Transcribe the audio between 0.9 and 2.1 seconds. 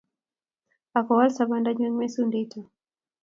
Ak koal sobondanyu en